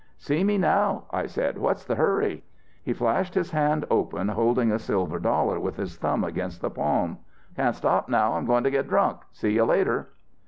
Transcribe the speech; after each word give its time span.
"'See 0.17 0.43
me 0.43 0.57
now,' 0.57 1.03
I 1.11 1.27
said. 1.27 1.59
'What's 1.59 1.85
the 1.85 1.93
hurry?' 1.93 2.43
"He 2.83 2.91
flashed 2.91 3.35
his 3.35 3.51
hand 3.51 3.85
open, 3.91 4.29
holding 4.29 4.71
a 4.71 4.79
silver 4.79 5.19
dollar 5.19 5.59
with 5.59 5.77
his 5.77 5.95
thumb 5.95 6.23
against 6.23 6.59
the 6.61 6.71
palm. 6.71 7.19
"'Can't 7.55 7.75
stop 7.75 8.09
now, 8.09 8.33
I'm 8.33 8.47
going 8.47 8.63
to 8.63 8.71
get 8.71 8.87
drunk. 8.89 9.19
See 9.31 9.51
you 9.53 9.63
later.' 9.63 10.09